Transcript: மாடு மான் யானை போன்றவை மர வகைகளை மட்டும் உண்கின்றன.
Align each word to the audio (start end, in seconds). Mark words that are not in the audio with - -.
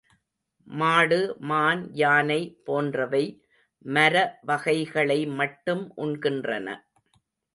மாடு 0.67 1.19
மான் 1.49 1.81
யானை 1.93 2.39
போன்றவை 2.65 3.21
மர 3.85 4.15
வகைகளை 4.41 5.19
மட்டும் 5.39 5.83
உண்கின்றன. 5.97 6.67